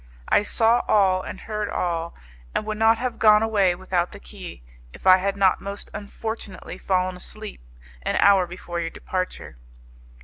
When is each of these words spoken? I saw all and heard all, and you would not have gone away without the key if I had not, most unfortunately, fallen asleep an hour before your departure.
I 0.27 0.41
saw 0.41 0.81
all 0.87 1.21
and 1.21 1.41
heard 1.41 1.69
all, 1.69 2.15
and 2.55 2.63
you 2.63 2.67
would 2.69 2.79
not 2.79 2.97
have 2.97 3.19
gone 3.19 3.43
away 3.43 3.75
without 3.75 4.13
the 4.13 4.19
key 4.19 4.63
if 4.93 5.05
I 5.05 5.17
had 5.17 5.37
not, 5.37 5.61
most 5.61 5.91
unfortunately, 5.93 6.79
fallen 6.79 7.15
asleep 7.15 7.61
an 8.01 8.15
hour 8.15 8.47
before 8.47 8.79
your 8.79 8.89
departure. 8.89 9.57